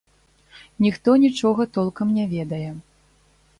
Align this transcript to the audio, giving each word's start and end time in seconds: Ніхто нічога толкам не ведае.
Ніхто 0.85 1.09
нічога 1.25 1.69
толкам 1.79 2.07
не 2.19 2.25
ведае. 2.35 2.65